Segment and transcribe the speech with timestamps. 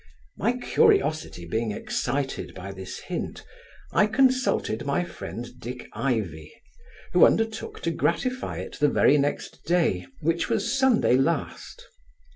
[0.35, 3.45] My curiosity being excited by this hint,
[3.91, 6.51] I consulted my friend Dick Ivy,
[7.13, 11.85] who undertook to gratify it the very next day, which was Sunday last.